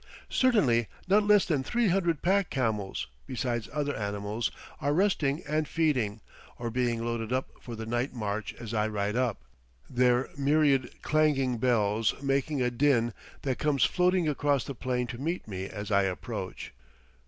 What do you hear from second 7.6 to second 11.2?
for the night march as I ride up, their myriad